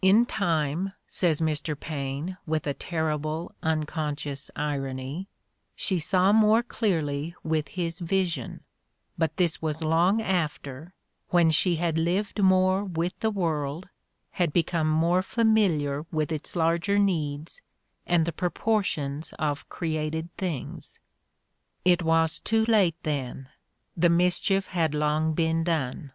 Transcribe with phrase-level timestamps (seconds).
[0.00, 1.78] "In time," says Mr.
[1.78, 5.28] Paine, with a terrible unconscious irony,
[5.74, 8.62] "she saw more clearly with his vision,
[9.18, 10.94] but this was long after,
[11.28, 13.90] when she had lived more with the world,
[14.30, 17.60] had become more familiar with its larger needs,
[18.06, 21.00] and the proportions of created things."
[21.84, 23.50] It' was too late then;
[23.94, 26.12] the mischief had long been done.